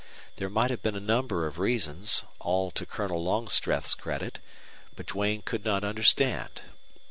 [0.37, 4.39] There might have been a number of reasons, all to Colonel Longstreth's credit,
[4.95, 6.63] but Duane could not understand.